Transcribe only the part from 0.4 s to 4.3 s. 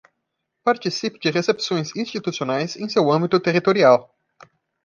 Participe de recepções institucionais em seu âmbito territorial.